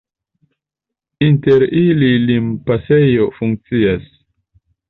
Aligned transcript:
Inter 1.25 1.65
ili 1.83 2.09
limpasejo 2.25 3.31
funkcias. 3.39 4.13